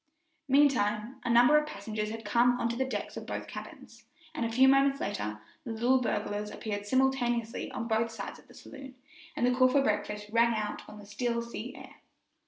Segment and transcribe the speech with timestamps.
[0.47, 4.43] Meantime, a number of passengers had come on to the decks of both cabins, and
[4.43, 8.95] a few moments later the little buglers appeared simultaneously on both sides of the saloon,
[9.35, 11.97] and the call for breakfast rang out on the still sea air.